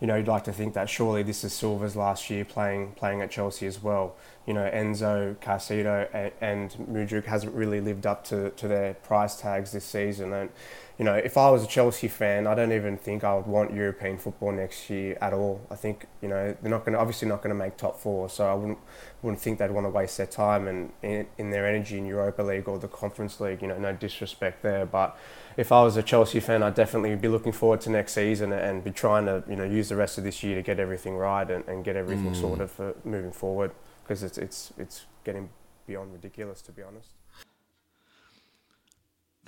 you 0.00 0.06
know, 0.06 0.14
you'd 0.16 0.28
like 0.28 0.44
to 0.44 0.52
think 0.52 0.74
that 0.74 0.88
surely 0.88 1.22
this 1.24 1.42
is 1.42 1.52
Silva's 1.52 1.96
last 1.96 2.30
year 2.30 2.44
playing 2.44 2.92
playing 2.92 3.20
at 3.20 3.30
Chelsea 3.30 3.66
as 3.66 3.82
well. 3.82 4.14
You 4.46 4.54
know, 4.54 4.70
Enzo, 4.72 5.34
Caicedo, 5.36 6.08
and, 6.12 6.32
and 6.40 6.70
Mudryk 6.88 7.24
hasn't 7.24 7.54
really 7.54 7.80
lived 7.80 8.06
up 8.06 8.24
to, 8.26 8.50
to 8.50 8.68
their 8.68 8.94
price 8.94 9.40
tags 9.40 9.72
this 9.72 9.84
season. 9.84 10.32
And 10.32 10.50
you 10.98 11.04
know, 11.04 11.14
if 11.14 11.36
I 11.36 11.48
was 11.50 11.62
a 11.62 11.66
Chelsea 11.68 12.08
fan, 12.08 12.48
I 12.48 12.56
don't 12.56 12.72
even 12.72 12.96
think 12.98 13.22
I 13.22 13.36
would 13.36 13.46
want 13.46 13.72
European 13.72 14.18
football 14.18 14.50
next 14.50 14.90
year 14.90 15.16
at 15.20 15.32
all. 15.32 15.60
I 15.70 15.76
think 15.76 16.06
you 16.20 16.28
know 16.28 16.56
they're 16.60 16.70
not 16.70 16.84
going 16.84 16.94
to 16.94 16.98
obviously 16.98 17.28
not 17.28 17.40
going 17.40 17.54
to 17.54 17.58
make 17.58 17.76
top 17.76 18.00
four, 18.00 18.28
so 18.28 18.50
I 18.50 18.54
wouldn't 18.54 18.78
wouldn't 19.22 19.40
think 19.40 19.60
they'd 19.60 19.70
want 19.70 19.86
to 19.86 19.90
waste 19.90 20.16
their 20.16 20.26
time 20.26 20.66
and 20.66 20.92
in, 21.02 21.26
in 21.38 21.50
their 21.50 21.68
energy 21.68 21.98
in 21.98 22.06
Europa 22.06 22.42
League 22.42 22.66
or 22.66 22.80
the 22.80 22.88
Conference 22.88 23.38
League. 23.38 23.62
You 23.62 23.68
know, 23.68 23.78
no 23.78 23.92
disrespect 23.92 24.64
there, 24.64 24.86
but 24.86 25.16
if 25.56 25.70
I 25.70 25.84
was 25.84 25.96
a 25.96 26.02
Chelsea 26.02 26.40
fan, 26.40 26.64
I'd 26.64 26.74
definitely 26.74 27.14
be 27.14 27.28
looking 27.28 27.52
forward 27.52 27.80
to 27.82 27.90
next 27.90 28.14
season 28.14 28.52
and 28.52 28.82
be 28.82 28.90
trying 28.90 29.26
to 29.26 29.44
you 29.48 29.54
know 29.54 29.64
use 29.64 29.90
the 29.90 29.96
rest 29.96 30.18
of 30.18 30.24
this 30.24 30.42
year 30.42 30.56
to 30.56 30.62
get 30.62 30.80
everything 30.80 31.16
right 31.16 31.48
and, 31.48 31.64
and 31.68 31.84
get 31.84 31.94
everything 31.94 32.32
mm. 32.32 32.40
sorted 32.40 32.70
for 32.70 32.96
moving 33.04 33.32
forward 33.32 33.70
because 34.02 34.24
it's 34.24 34.36
it's 34.36 34.72
it's 34.76 35.06
getting 35.22 35.48
beyond 35.86 36.12
ridiculous 36.12 36.60
to 36.62 36.72
be 36.72 36.82
honest. 36.82 37.17